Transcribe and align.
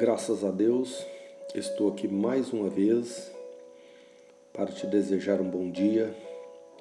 Graças 0.00 0.42
a 0.46 0.50
Deus, 0.50 1.04
estou 1.54 1.90
aqui 1.90 2.08
mais 2.08 2.54
uma 2.54 2.70
vez 2.70 3.30
para 4.50 4.72
te 4.72 4.86
desejar 4.86 5.42
um 5.42 5.50
bom 5.50 5.70
dia 5.70 6.16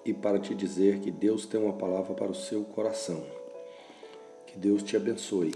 e 0.06 0.14
para 0.14 0.40
te 0.40 0.56
dizer 0.56 1.02
que 1.02 1.12
Deus 1.12 1.46
tem 1.46 1.62
uma 1.62 1.74
palavra 1.74 2.14
para 2.14 2.32
o 2.32 2.34
seu 2.34 2.64
coração. 2.64 3.22
Que 4.48 4.58
Deus 4.58 4.82
te 4.84 4.96
abençoe. 4.96 5.52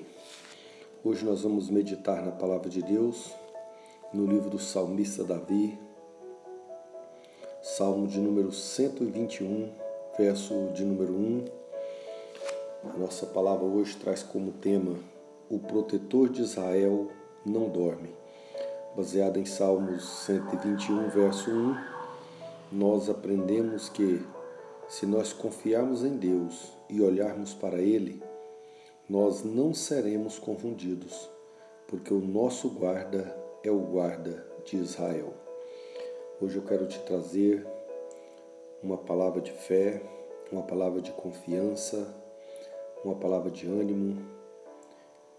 Hoje 1.06 1.24
nós 1.24 1.44
vamos 1.44 1.70
meditar 1.70 2.22
na 2.22 2.34
palavra 2.34 2.70
de 2.70 2.82
Deus 2.82 3.32
no 4.14 4.26
livro 4.26 4.50
do 4.50 4.60
salmista 4.60 5.24
Davi, 5.24 5.80
Salmo 7.62 8.08
de 8.08 8.20
número 8.20 8.52
121, 8.52 9.72
verso 10.18 10.70
de 10.74 10.84
número 10.84 11.14
1. 11.14 11.46
A 12.94 12.98
nossa 12.98 13.26
palavra 13.26 13.64
hoje 13.64 13.96
traz 13.96 14.22
como 14.22 14.52
tema 14.52 15.00
o 15.50 15.60
protetor 15.60 16.28
de 16.28 16.42
Israel 16.42 17.10
não 17.46 17.70
dorme. 17.70 18.16
Baseado 18.96 19.38
em 19.38 19.46
Salmos 19.46 20.04
121, 20.26 21.10
verso 21.10 21.52
1, 21.52 21.76
nós 22.72 23.10
aprendemos 23.10 23.90
que 23.90 24.26
se 24.88 25.06
nós 25.06 25.34
confiarmos 25.34 26.04
em 26.04 26.18
Deus 26.18 26.72
e 26.90 27.02
olharmos 27.02 27.54
para 27.54 27.78
Ele, 27.78 28.22
nós 29.10 29.44
não 29.44 29.74
seremos 29.74 30.38
confundidos, 30.40 31.30
porque 31.88 32.14
o 32.14 32.20
nosso 32.20 32.70
guarda 32.70 33.36
é 33.64 33.72
o 33.72 33.80
guarda 33.80 34.46
de 34.66 34.78
Israel. 34.78 35.34
Hoje 36.40 36.58
eu 36.58 36.64
quero 36.64 36.86
te 36.88 37.00
trazer 37.00 37.66
uma 38.82 38.98
palavra 38.98 39.42
de 39.42 39.52
fé, 39.52 40.02
uma 40.52 40.64
palavra 40.64 41.02
de 41.02 41.12
confiança, 41.12 42.14
uma 43.04 43.16
palavra 43.16 43.50
de 43.50 43.66
ânimo, 43.68 44.22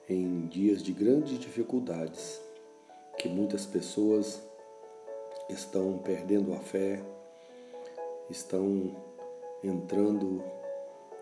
em 0.08 0.46
dias 0.46 0.82
de 0.82 0.92
grandes 0.92 1.38
dificuldades, 1.38 2.40
que 3.18 3.28
muitas 3.28 3.64
pessoas 3.64 4.42
estão 5.48 5.98
perdendo 5.98 6.52
a 6.52 6.58
fé, 6.58 7.02
estão 8.28 8.94
entrando 9.62 10.42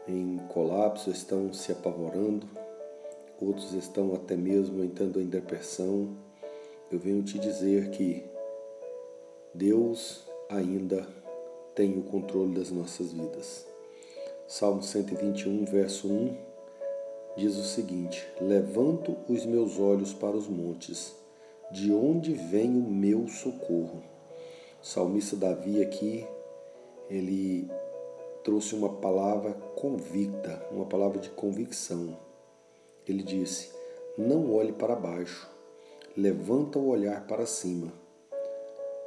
em 0.08 0.38
colapso, 0.48 1.10
estão 1.10 1.52
se 1.52 1.70
apavorando, 1.70 2.48
outros 3.40 3.72
estão 3.72 4.14
até 4.14 4.36
mesmo 4.36 4.82
entrando 4.82 5.20
em 5.20 5.26
depressão. 5.26 6.16
Eu 6.90 6.98
venho 6.98 7.22
te 7.22 7.38
dizer 7.38 7.90
que 7.90 8.24
Deus 9.54 10.26
ainda 10.48 11.06
tem 11.74 11.98
o 11.98 12.02
controle 12.02 12.54
das 12.54 12.70
nossas 12.70 13.12
vidas. 13.12 13.66
Salmo 14.46 14.82
121, 14.82 15.64
verso 15.64 16.08
1 16.08 16.51
diz 17.36 17.56
o 17.56 17.64
seguinte: 17.64 18.26
Levanto 18.40 19.16
os 19.28 19.44
meus 19.44 19.78
olhos 19.78 20.12
para 20.12 20.36
os 20.36 20.48
montes, 20.48 21.14
de 21.70 21.92
onde 21.92 22.32
vem 22.32 22.76
o 22.76 22.82
meu 22.82 23.26
socorro? 23.28 24.02
O 24.82 24.86
salmista 24.86 25.36
Davi 25.36 25.80
aqui, 25.80 26.26
ele 27.08 27.70
trouxe 28.44 28.74
uma 28.74 28.88
palavra 28.88 29.52
convicta, 29.76 30.66
uma 30.70 30.84
palavra 30.84 31.18
de 31.18 31.30
convicção. 31.30 32.16
Ele 33.06 33.22
disse: 33.22 33.70
Não 34.18 34.52
olhe 34.52 34.72
para 34.72 34.94
baixo, 34.94 35.48
levanta 36.16 36.78
o 36.78 36.88
olhar 36.88 37.26
para 37.26 37.46
cima. 37.46 37.92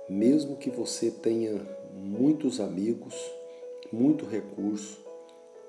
Mesmo 0.08 0.56
que 0.56 0.70
você 0.70 1.10
tenha 1.10 1.60
muitos 1.94 2.60
amigos, 2.60 3.16
muito 3.92 4.26
recurso, 4.26 5.00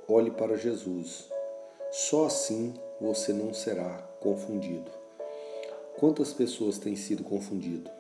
olhe 0.07 0.31
para 0.31 0.57
Jesus 0.57 1.31
só 1.91 2.27
assim 2.27 2.75
você 3.01 3.33
não 3.33 3.55
será 3.55 4.07
confundido. 4.21 4.91
Quantas 5.99 6.33
pessoas 6.33 6.79
têm 6.79 6.97
sido 6.97 7.25
confundido? 7.25 7.91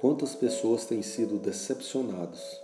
Quantas 0.00 0.34
pessoas 0.34 0.84
têm 0.84 1.02
sido 1.02 1.38
decepcionados? 1.38 2.60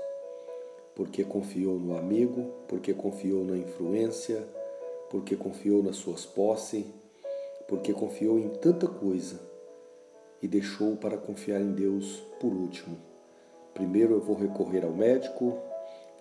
Porque 0.95 1.25
confiou 1.25 1.79
no 1.79 1.97
amigo, 1.97 2.53
porque 2.67 2.93
confiou 2.93 3.45
na 3.45 3.57
influência, 3.57 4.47
porque 5.11 5.37
confiou 5.37 5.83
nas 5.83 5.97
suas 5.97 6.27
posses, 6.27 6.85
porque 7.67 7.93
confiou 7.93 8.39
em 8.39 8.49
tanta 8.49 8.87
coisa 8.87 9.41
e 10.43 10.49
deixou 10.49 10.97
para 10.97 11.17
confiar 11.17 11.61
em 11.61 11.73
Deus 11.73 12.23
por 12.41 12.53
último. 12.53 12.97
Primeiro 13.75 14.15
eu 14.15 14.21
vou 14.21 14.37
recorrer 14.37 14.85
ao 14.85 14.93
médico, 14.93 15.57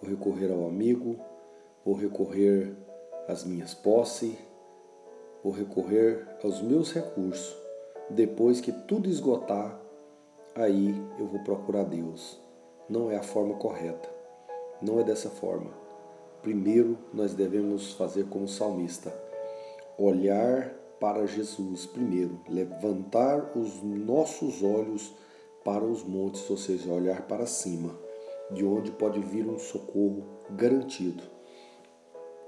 vou 0.02 0.10
recorrer 0.10 0.52
ao 0.52 0.68
amigo, 0.68 1.20
vou 1.84 1.96
recorrer 1.96 2.76
as 3.28 3.44
minhas 3.44 3.74
posses, 3.74 4.34
vou 5.44 5.52
recorrer 5.52 6.26
aos 6.44 6.62
meus 6.62 6.94
recursos. 6.94 7.56
Depois 8.10 8.62
que 8.62 8.72
tudo 8.72 9.10
esgotar, 9.10 9.78
aí 10.56 10.96
eu 11.20 11.28
vou 11.28 11.44
procurar 11.44 11.84
Deus. 11.84 12.40
Não 12.90 13.12
é 13.12 13.18
a 13.18 13.24
forma 13.24 13.56
correta. 13.56 14.10
Não 14.82 15.00
é 15.00 15.04
dessa 15.04 15.30
forma. 15.30 15.72
Primeiro, 16.42 16.98
nós 17.14 17.34
devemos 17.34 17.94
fazer 17.94 18.28
como 18.30 18.46
o 18.46 18.50
salmista: 18.50 19.14
olhar 19.98 20.74
para 21.00 21.28
Jesus 21.28 21.86
primeiro, 21.86 22.40
levantar 22.48 23.58
os 23.58 23.84
nossos 23.84 24.64
olhos 24.64 25.14
para 25.66 25.84
os 25.84 26.02
montes, 26.04 26.50
ou 26.50 26.56
seja, 26.56 26.94
olhar 26.94 27.28
para 27.28 27.46
cima, 27.46 27.94
de 28.52 28.64
onde 28.64 28.92
pode 28.92 29.20
vir 29.20 29.46
um 29.46 29.60
socorro 29.60 30.24
garantido 30.50 31.37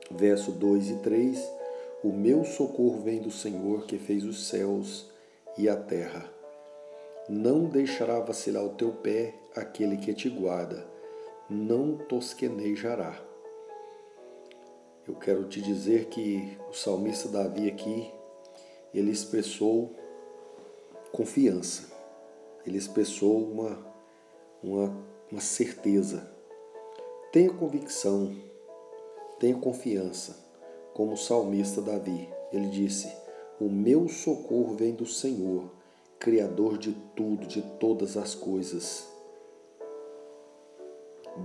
verso 0.09 0.52
2 0.52 0.90
e 0.90 0.96
3: 0.97 1.52
O 2.03 2.09
meu 2.09 2.44
socorro 2.44 3.02
vem 3.02 3.22
do 3.22 3.31
Senhor 3.31 3.86
que 3.86 3.97
fez 3.97 4.24
os 4.24 4.47
céus 4.47 5.09
e 5.58 5.68
a 5.68 5.75
terra. 5.75 6.30
Não 7.28 7.66
deixará 7.66 8.19
vacilar 8.19 8.64
o 8.64 8.74
teu 8.75 8.92
pé 8.92 9.36
aquele 9.56 9.98
que 9.98 10.14
te 10.14 10.30
guarda, 10.30 10.88
não 11.50 11.98
tosquenejará. 11.98 13.22
Eu 15.08 15.16
quero 15.16 15.44
te 15.46 15.62
dizer 15.62 16.06
que 16.06 16.58
o 16.69 16.74
salmista 16.74 17.30
Davi 17.30 17.68
aqui, 17.68 18.12
ele 18.94 19.12
expressou 19.12 19.96
confiança, 21.12 21.92
ele 22.66 22.78
expressou 22.78 23.44
uma, 23.44 23.78
uma, 24.64 24.96
uma 25.31 25.42
certeza. 25.42 26.31
Tenha 27.31 27.52
convicção 27.52 28.36
Tenha 29.39 29.55
confiança, 29.55 30.35
como 30.94 31.13
o 31.13 31.17
salmista 31.17 31.81
Davi. 31.81 32.27
Ele 32.51 32.67
disse: 32.67 33.09
O 33.59 33.69
meu 33.69 34.09
socorro 34.09 34.75
vem 34.75 34.94
do 34.94 35.05
Senhor, 35.05 35.72
Criador 36.19 36.77
de 36.77 36.91
tudo, 37.16 37.47
de 37.47 37.61
todas 37.61 38.17
as 38.17 38.35
coisas. 38.35 39.07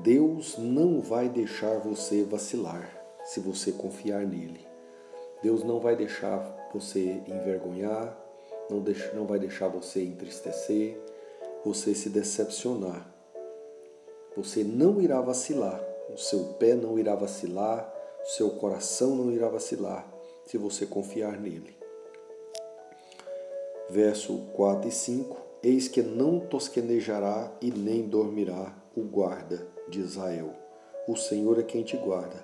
Deus 0.02 0.58
não 0.58 1.00
vai 1.00 1.28
deixar 1.28 1.78
você 1.78 2.24
vacilar 2.24 2.90
se 3.24 3.38
você 3.38 3.70
confiar 3.70 4.26
nele. 4.26 4.66
Deus 5.40 5.62
não 5.62 5.78
vai 5.78 5.94
deixar 5.94 6.68
você 6.72 7.22
envergonhar, 7.28 8.18
não, 8.68 8.80
deixa, 8.80 9.12
não 9.12 9.24
vai 9.24 9.38
deixar 9.38 9.68
você 9.68 10.02
entristecer, 10.02 10.98
você 11.64 11.94
se 11.94 12.10
decepcionar. 12.10 13.08
Você 14.36 14.64
não 14.64 15.00
irá 15.00 15.20
vacilar 15.20 15.93
o 16.12 16.18
seu 16.18 16.54
pé 16.58 16.74
não 16.74 16.98
irá 16.98 17.14
vacilar, 17.14 17.92
o 18.22 18.28
seu 18.28 18.50
coração 18.50 19.14
não 19.14 19.32
irá 19.32 19.48
vacilar, 19.48 20.06
se 20.46 20.58
você 20.58 20.84
confiar 20.86 21.40
nele. 21.40 21.74
Verso 23.88 24.38
4 24.54 24.88
e 24.88 24.92
5: 24.92 25.36
Eis 25.62 25.88
que 25.88 26.02
não 26.02 26.40
tosquenejará 26.40 27.50
e 27.60 27.70
nem 27.70 28.06
dormirá 28.06 28.74
o 28.96 29.02
guarda 29.02 29.66
de 29.88 30.00
Israel. 30.00 30.54
O 31.08 31.16
Senhor 31.16 31.58
é 31.58 31.62
quem 31.62 31.82
te 31.82 31.96
guarda. 31.96 32.42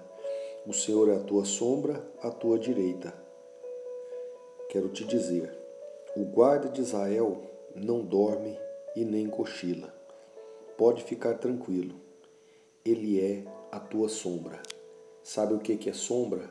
O 0.66 0.72
Senhor 0.72 1.09
é 1.09 1.16
a 1.16 1.21
tua 1.21 1.44
sombra, 1.44 2.04
a 2.22 2.31
tua 2.31 2.59
direita. 2.59 3.15
Quero 4.69 4.88
te 4.88 5.04
dizer: 5.04 5.53
o 6.16 6.24
guarda 6.24 6.68
de 6.68 6.80
Israel 6.80 7.42
não 7.74 8.04
dorme 8.04 8.59
e 8.95 9.04
nem 9.04 9.28
cochila. 9.28 9.92
Pode 10.77 11.03
ficar 11.04 11.34
tranquilo 11.39 12.09
ele 12.91 13.21
é 13.21 13.45
a 13.71 13.78
tua 13.78 14.09
sombra. 14.09 14.60
Sabe 15.22 15.54
o 15.54 15.59
que 15.59 15.89
é 15.89 15.92
sombra? 15.92 16.51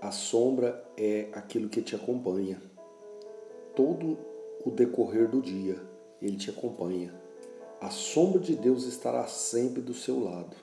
A 0.00 0.10
sombra 0.10 0.82
é 0.96 1.28
aquilo 1.32 1.68
que 1.68 1.82
te 1.82 1.94
acompanha. 1.94 2.60
Todo 3.74 4.16
o 4.64 4.70
decorrer 4.70 5.28
do 5.28 5.42
dia, 5.42 5.80
ele 6.20 6.36
te 6.36 6.50
acompanha. 6.50 7.14
A 7.80 7.90
sombra 7.90 8.40
de 8.40 8.54
Deus 8.54 8.84
estará 8.84 9.26
sempre 9.26 9.82
do 9.82 9.92
seu 9.92 10.22
lado. 10.22 10.56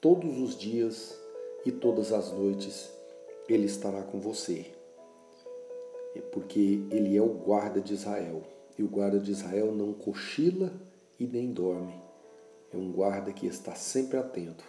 Todos 0.00 0.38
os 0.38 0.56
dias 0.56 1.16
e 1.64 1.70
todas 1.70 2.12
as 2.12 2.32
noites, 2.32 2.90
ele 3.48 3.66
estará 3.66 4.02
com 4.02 4.18
você. 4.18 4.66
Porque 6.32 6.82
ele 6.90 7.16
é 7.16 7.22
o 7.22 7.28
guarda 7.28 7.80
de 7.80 7.94
Israel. 7.94 8.42
E 8.78 8.82
o 8.82 8.88
guarda 8.88 9.18
de 9.18 9.30
Israel 9.30 9.72
não 9.72 9.92
cochila 9.92 10.72
e 11.18 11.26
nem 11.26 11.52
dorme 11.52 12.09
é 12.72 12.76
um 12.76 12.92
guarda 12.92 13.32
que 13.32 13.46
está 13.46 13.74
sempre 13.74 14.16
atento. 14.16 14.64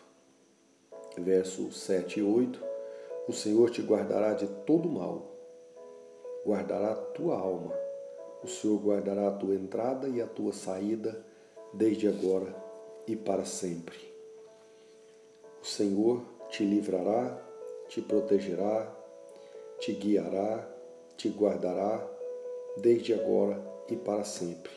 Versos 1.17 1.81
7 1.81 2.19
e 2.19 2.23
8: 2.23 2.63
O 3.27 3.33
Senhor 3.33 3.69
te 3.69 3.81
guardará 3.81 4.33
de 4.33 4.47
todo 4.47 4.89
mal, 4.89 5.25
guardará 6.45 6.93
a 6.93 6.95
tua 6.95 7.37
alma, 7.37 7.73
o 8.43 8.47
Senhor 8.47 8.79
guardará 8.79 9.27
a 9.27 9.31
tua 9.31 9.55
entrada 9.55 10.07
e 10.07 10.21
a 10.21 10.27
tua 10.27 10.53
saída 10.53 11.23
desde 11.73 12.07
agora 12.07 12.55
e 13.07 13.15
para 13.15 13.45
sempre. 13.45 13.97
O 15.61 15.65
Senhor 15.65 16.23
te 16.49 16.63
livrará, 16.63 17.39
te 17.87 18.01
protegerá, 18.01 18.91
te 19.79 19.93
guiará, 19.93 20.67
te 21.15 21.29
guardará 21.29 22.07
desde 22.77 23.13
agora 23.13 23.61
e 23.89 23.95
para 23.95 24.23
sempre. 24.23 24.71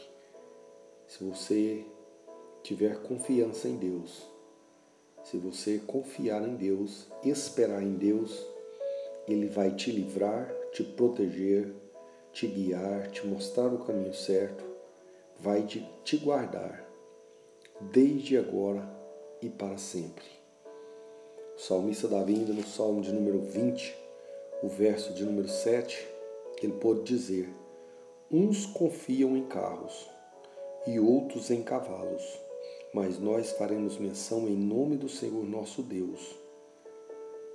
Se 1.07 1.23
você 1.25 1.87
tiver 2.65 2.97
confiança 3.03 3.69
em 3.69 3.77
Deus, 3.77 4.27
se 5.23 5.37
você 5.37 5.79
confiar 5.87 6.43
em 6.49 6.57
Deus, 6.57 7.07
esperar 7.23 7.83
em 7.83 7.93
Deus, 7.93 8.43
Ele 9.29 9.47
vai 9.49 9.71
te 9.71 9.93
livrar, 9.93 10.51
te 10.73 10.83
proteger, 10.83 11.71
te 12.33 12.47
guiar, 12.47 13.11
te 13.11 13.27
mostrar 13.27 13.67
o 13.67 13.85
caminho 13.85 14.15
certo, 14.15 14.65
vai 15.39 15.63
te 15.63 16.17
guardar, 16.17 16.89
desde 17.83 18.39
agora 18.39 18.89
e 19.43 19.51
para 19.51 19.77
sempre. 19.77 20.25
O 21.57 21.61
salmista 21.61 22.09
Davi, 22.09 22.35
no 22.35 22.67
salmo 22.67 23.03
de 23.03 23.13
número 23.13 23.41
20, 23.41 23.95
o 24.63 24.69
verso 24.69 25.13
de 25.13 25.23
número 25.23 25.49
7, 25.49 26.09
ele 26.63 26.73
pôde 26.73 27.03
dizer: 27.03 27.49
Uns 28.31 28.65
confiam 28.65 29.37
em 29.37 29.45
carros 29.45 30.09
e 30.87 30.99
outros 30.99 31.51
em 31.51 31.63
cavalos, 31.63 32.44
mas 32.95 33.19
nós 33.19 33.51
faremos 33.51 33.99
menção 33.99 34.47
em 34.49 34.57
nome 34.57 34.97
do 34.97 35.09
Senhor 35.09 35.45
nosso 35.45 35.83
Deus. 35.83 36.37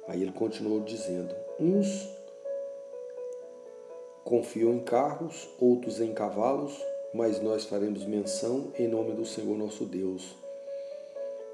Aí 0.06 0.22
ele 0.22 0.34
continuou 0.34 0.82
dizendo: 0.82 1.34
Uns 1.58 2.10
confiam 4.26 4.74
em 4.74 4.80
carros, 4.84 5.48
outros 5.58 6.02
em 6.02 6.14
cavalos, 6.14 6.78
mas 7.14 7.42
nós 7.42 7.64
faremos 7.64 8.06
menção 8.06 8.74
em 8.78 8.88
nome 8.88 9.14
do 9.14 9.26
Senhor 9.26 9.58
nosso 9.58 9.86
Deus. 9.86 10.36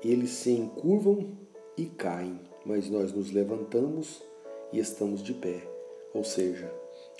Eles 0.03 0.31
se 0.31 0.51
encurvam 0.51 1.37
e 1.77 1.85
caem, 1.85 2.39
mas 2.65 2.89
nós 2.89 3.11
nos 3.11 3.31
levantamos 3.31 4.21
e 4.73 4.79
estamos 4.79 5.21
de 5.21 5.33
pé. 5.33 5.61
Ou 6.11 6.23
seja, 6.23 6.73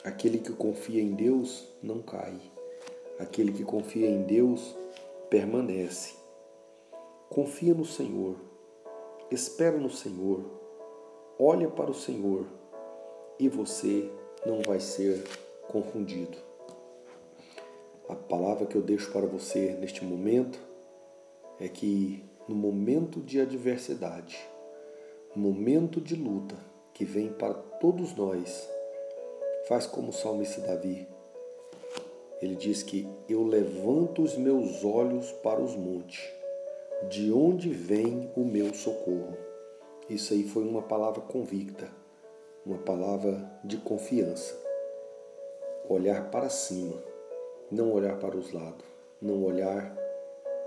aquele 0.03 0.39
que 0.39 0.51
confia 0.51 1.01
em 1.01 1.13
Deus 1.13 1.67
não 1.83 2.01
cai. 2.01 2.39
Aquele 3.19 3.51
que 3.51 3.63
confia 3.63 4.09
em 4.09 4.23
Deus 4.23 4.75
permanece. 5.29 6.24
Confia 7.35 7.73
no 7.73 7.83
Senhor, 7.83 8.37
espera 9.29 9.77
no 9.77 9.89
Senhor, 9.89 10.39
olha 11.37 11.67
para 11.67 11.91
o 11.91 11.93
Senhor 11.93 12.45
e 13.37 13.49
você 13.49 14.09
não 14.45 14.61
vai 14.61 14.79
ser 14.79 15.21
confundido. 15.67 16.37
A 18.07 18.15
palavra 18.15 18.65
que 18.65 18.77
eu 18.77 18.81
deixo 18.81 19.11
para 19.11 19.25
você 19.25 19.75
neste 19.81 20.01
momento 20.05 20.57
é 21.59 21.67
que 21.67 22.23
no 22.47 22.55
momento 22.55 23.19
de 23.19 23.41
adversidade, 23.41 24.39
momento 25.35 25.99
de 25.99 26.15
luta 26.15 26.55
que 26.93 27.03
vem 27.03 27.33
para 27.33 27.53
todos 27.53 28.15
nós, 28.15 28.65
faz 29.67 29.85
como 29.85 30.11
o 30.11 30.13
salmista 30.13 30.61
Davi. 30.61 31.05
Ele 32.41 32.55
diz 32.55 32.81
que 32.81 33.05
eu 33.27 33.43
levanto 33.43 34.21
os 34.21 34.37
meus 34.37 34.85
olhos 34.85 35.33
para 35.43 35.61
os 35.61 35.75
montes, 35.75 36.33
de 37.09 37.31
onde 37.31 37.69
vem 37.69 38.31
o 38.35 38.43
meu 38.43 38.73
socorro. 38.73 39.37
Isso 40.09 40.33
aí 40.33 40.43
foi 40.43 40.67
uma 40.67 40.81
palavra 40.81 41.21
convicta, 41.21 41.89
uma 42.65 42.77
palavra 42.77 43.59
de 43.63 43.77
confiança. 43.77 44.55
Olhar 45.89 46.29
para 46.29 46.49
cima 46.49 46.95
não 47.71 47.91
olhar 47.91 48.17
para 48.17 48.37
os 48.37 48.51
lados, 48.51 48.85
não 49.21 49.43
olhar 49.43 49.95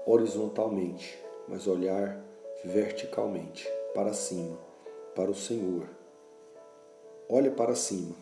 horizontalmente, 0.07 1.19
mas 1.47 1.67
olhar 1.67 2.23
verticalmente, 2.65 3.69
para 3.95 4.13
cima, 4.13 4.59
para 5.15 5.31
o 5.31 5.35
Senhor. 5.35 5.89
Olha 7.29 7.51
para 7.51 7.75
cima. 7.75 8.17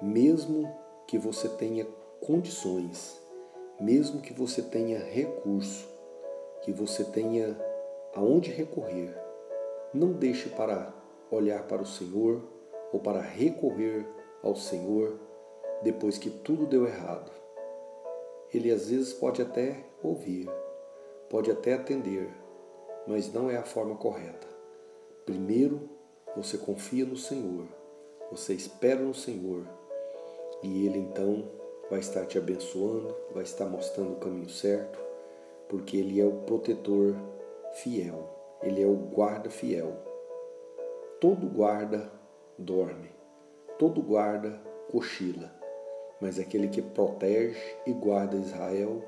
Mesmo 0.00 0.72
que 1.06 1.18
você 1.18 1.48
tenha 1.48 1.86
condições, 2.20 3.20
mesmo 3.80 4.20
que 4.20 4.32
você 4.32 4.62
tenha 4.62 4.98
recurso, 4.98 5.88
que 6.68 6.72
você 6.72 7.02
tenha 7.02 7.58
aonde 8.14 8.50
recorrer, 8.50 9.16
não 9.94 10.12
deixe 10.12 10.50
para 10.50 10.92
olhar 11.30 11.66
para 11.66 11.80
o 11.80 11.86
Senhor 11.86 12.42
ou 12.92 13.00
para 13.00 13.22
recorrer 13.22 14.06
ao 14.42 14.54
Senhor 14.54 15.18
depois 15.82 16.18
que 16.18 16.28
tudo 16.28 16.66
deu 16.66 16.86
errado 16.86 17.38
ele 18.52 18.70
às 18.70 18.88
vezes 18.88 19.12
pode 19.12 19.42
até 19.42 19.84
ouvir, 20.02 20.48
pode 21.28 21.50
até 21.50 21.74
atender, 21.74 22.28
mas 23.06 23.32
não 23.32 23.50
é 23.50 23.56
a 23.56 23.64
forma 23.64 23.94
correta. 23.96 24.46
Primeiro, 25.26 25.88
você 26.34 26.56
confia 26.56 27.04
no 27.04 27.16
Senhor, 27.16 27.66
você 28.30 28.54
espera 28.54 29.00
no 29.00 29.14
Senhor 29.14 29.66
e 30.62 30.86
Ele 30.86 30.98
então 30.98 31.50
vai 31.90 32.00
estar 32.00 32.24
te 32.26 32.38
abençoando, 32.38 33.14
vai 33.34 33.42
estar 33.42 33.66
mostrando 33.66 34.12
o 34.12 34.20
caminho 34.20 34.48
certo, 34.48 34.98
porque 35.68 35.96
Ele 35.96 36.20
é 36.20 36.24
o 36.24 36.42
protetor 36.42 37.14
fiel, 37.74 38.28
Ele 38.62 38.82
é 38.82 38.86
o 38.86 38.94
guarda 38.94 39.50
fiel. 39.50 39.96
Todo 41.20 41.48
guarda 41.48 42.10
dorme, 42.58 43.10
todo 43.78 44.00
guarda 44.00 44.60
cochila 44.90 45.58
mas 46.20 46.38
aquele 46.38 46.68
que 46.68 46.82
protege 46.82 47.60
e 47.86 47.92
guarda 47.92 48.36
Israel 48.36 49.02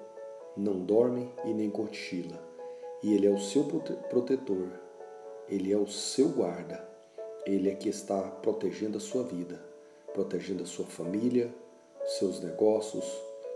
não 0.57 0.81
dorme 0.81 1.33
e 1.45 1.53
nem 1.53 1.71
cochila. 1.71 2.39
E 3.03 3.15
ele 3.15 3.27
é 3.27 3.31
o 3.31 3.41
seu 3.41 3.65
protetor, 3.65 4.69
ele 5.49 5.73
é 5.73 5.77
o 5.77 5.87
seu 5.87 6.29
guarda, 6.29 6.87
ele 7.47 7.71
é 7.71 7.75
que 7.75 7.89
está 7.89 8.21
protegendo 8.23 8.99
a 8.99 9.01
sua 9.01 9.23
vida, 9.23 9.61
protegendo 10.13 10.63
a 10.63 10.67
sua 10.67 10.85
família, 10.85 11.53
seus 12.19 12.41
negócios, 12.41 13.05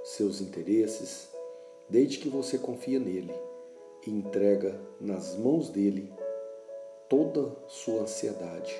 seus 0.02 0.40
interesses, 0.40 1.28
desde 1.88 2.18
que 2.18 2.28
você 2.28 2.58
confia 2.58 2.98
nele 2.98 3.34
e 4.06 4.10
entrega 4.10 4.80
nas 5.00 5.36
mãos 5.36 5.68
dele 5.68 6.12
toda 7.08 7.54
sua 7.68 8.02
ansiedade, 8.02 8.74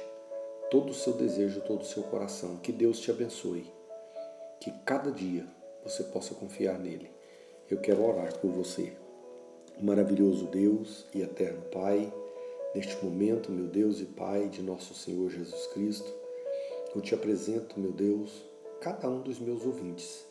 todo 0.70 0.90
o 0.90 0.94
seu 0.94 1.12
desejo, 1.12 1.60
todo 1.62 1.82
o 1.82 1.86
seu 1.86 2.02
coração. 2.04 2.56
Que 2.56 2.72
Deus 2.72 2.98
te 2.98 3.10
abençoe 3.10 3.72
que 4.60 4.70
cada 4.84 5.12
dia 5.12 5.46
você 5.84 6.02
possa 6.04 6.34
confiar 6.34 6.78
nele. 6.78 7.10
Eu 7.70 7.78
quero 7.80 8.02
orar 8.02 8.38
por 8.38 8.50
você. 8.50 8.94
Maravilhoso 9.78 10.46
Deus 10.46 11.06
e 11.14 11.20
eterno 11.20 11.60
Pai, 11.70 12.12
neste 12.74 13.04
momento, 13.04 13.52
meu 13.52 13.66
Deus 13.66 14.00
e 14.00 14.06
Pai 14.06 14.48
de 14.48 14.62
nosso 14.62 14.94
Senhor 14.94 15.28
Jesus 15.28 15.66
Cristo, 15.68 16.10
eu 16.94 17.02
te 17.02 17.14
apresento, 17.14 17.78
meu 17.78 17.92
Deus, 17.92 18.44
cada 18.80 19.08
um 19.08 19.20
dos 19.20 19.38
meus 19.38 19.66
ouvintes, 19.66 20.24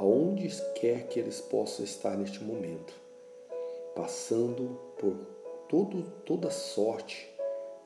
aonde 0.00 0.48
quer 0.76 1.08
que 1.08 1.20
eles 1.20 1.42
possam 1.42 1.84
estar 1.84 2.16
neste 2.16 2.42
momento, 2.42 2.94
passando 3.94 4.80
por 4.98 5.14
todo, 5.68 6.02
toda 6.24 6.50
sorte 6.50 7.28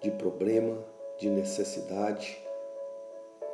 de 0.01 0.13
problema, 0.13 0.79
de 1.19 1.29
necessidade, 1.29 2.41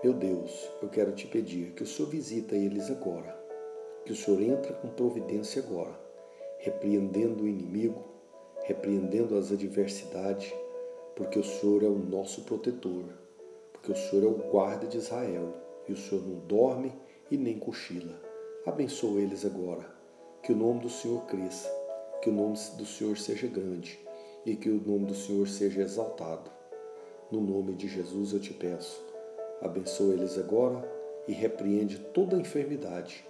meu 0.04 0.12
Deus, 0.12 0.68
eu 0.82 0.90
quero 0.90 1.12
te 1.12 1.26
pedir 1.26 1.72
que 1.72 1.82
o 1.82 1.86
Senhor 1.86 2.10
visita 2.10 2.54
eles 2.54 2.90
agora, 2.90 3.34
que 4.04 4.12
o 4.12 4.16
Senhor 4.16 4.42
entra 4.42 4.74
com 4.74 4.88
providência 4.88 5.62
agora, 5.62 5.98
repreendendo 6.58 7.44
o 7.44 7.48
inimigo, 7.48 8.04
repreendendo 8.64 9.38
as 9.38 9.50
adversidades, 9.50 10.52
porque 11.16 11.38
o 11.38 11.44
Senhor 11.44 11.82
é 11.82 11.88
o 11.88 11.98
nosso 11.98 12.42
protetor, 12.42 13.04
porque 13.72 13.90
o 13.90 13.96
Senhor 13.96 14.24
é 14.24 14.28
o 14.28 14.50
guarda 14.50 14.86
de 14.86 14.98
Israel 14.98 15.54
e 15.88 15.94
o 15.94 15.96
Senhor 15.96 16.22
não 16.26 16.40
dorme 16.40 16.92
e 17.30 17.38
nem 17.38 17.58
cochila. 17.58 18.29
Abençoa 18.66 19.20
eles 19.20 19.44
agora, 19.44 19.86
que 20.42 20.52
o 20.52 20.56
nome 20.56 20.80
do 20.80 20.90
Senhor 20.90 21.24
cresça, 21.26 21.70
que 22.22 22.30
o 22.30 22.32
nome 22.32 22.56
do 22.76 22.84
Senhor 22.84 23.16
seja 23.16 23.46
grande 23.46 23.98
e 24.44 24.56
que 24.56 24.68
o 24.68 24.80
nome 24.80 25.06
do 25.06 25.14
Senhor 25.14 25.48
seja 25.48 25.82
exaltado. 25.82 26.50
No 27.30 27.40
nome 27.40 27.74
de 27.74 27.88
Jesus 27.88 28.32
eu 28.32 28.40
te 28.40 28.52
peço 28.52 29.10
Abençoa 29.60 30.14
eles 30.14 30.38
agora 30.38 30.90
e 31.28 31.32
repreende 31.32 31.98
toda 31.98 32.38
enfermidade, 32.38 33.26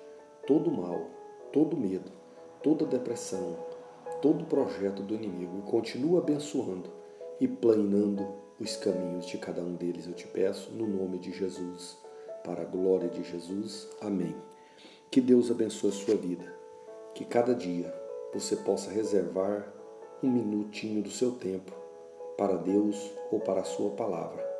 todo 0.46 0.70
mal, 0.70 1.10
todo 1.52 1.76
medo, 1.76 2.12
toda 2.62 2.86
depressão, 2.86 3.56
todo 4.22 4.44
projeto 4.44 5.02
do 5.02 5.14
inimigo 5.14 5.58
e 5.58 5.70
continua 5.70 6.20
abençoando 6.20 6.88
e 7.40 7.48
planando 7.48 8.24
os 8.60 8.76
caminhos 8.76 9.26
de 9.26 9.38
cada 9.38 9.60
um 9.60 9.74
deles, 9.74 10.06
eu 10.06 10.12
te 10.12 10.28
peço, 10.28 10.70
no 10.70 10.86
nome 10.86 11.18
de 11.18 11.32
Jesus, 11.32 11.98
para 12.44 12.62
a 12.62 12.66
glória 12.66 13.08
de 13.08 13.24
Jesus. 13.24 13.88
Amém. 14.00 14.49
Que 15.10 15.20
Deus 15.20 15.50
abençoe 15.50 15.90
a 15.90 15.92
sua 15.92 16.14
vida, 16.14 16.44
que 17.14 17.24
cada 17.24 17.54
dia 17.54 17.92
você 18.32 18.56
possa 18.56 18.90
reservar 18.90 19.72
um 20.22 20.30
minutinho 20.30 21.02
do 21.02 21.10
seu 21.10 21.32
tempo 21.32 21.72
para 22.36 22.56
Deus 22.56 23.10
ou 23.30 23.40
para 23.40 23.60
a 23.60 23.64
sua 23.64 23.90
palavra 23.90 24.50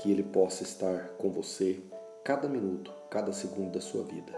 que 0.00 0.10
Ele 0.10 0.22
possa 0.22 0.62
estar 0.62 1.10
com 1.18 1.30
você 1.30 1.78
cada 2.24 2.48
minuto, 2.48 2.90
cada 3.10 3.32
segundo 3.32 3.72
da 3.72 3.82
sua 3.82 4.02
vida. 4.02 4.32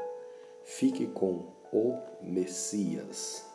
Fique 0.64 1.06
com 1.06 1.52
o 1.72 1.96
Messias. 2.20 3.51